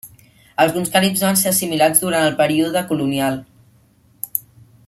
Alguns 0.63 0.89
caribs 0.95 1.21
van 1.25 1.37
ser 1.41 1.51
assimilats 1.51 2.03
durant 2.05 2.25
el 2.31 2.39
període 2.41 2.85
colonial. 2.95 3.41